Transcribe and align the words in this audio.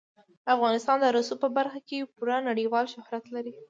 افغانستان 0.55 0.97
د 1.01 1.05
رسوب 1.17 1.37
په 1.43 1.49
برخه 1.57 1.79
کې 1.87 2.09
پوره 2.15 2.37
نړیوال 2.49 2.85
شهرت 2.93 3.25
لري. 3.35 3.53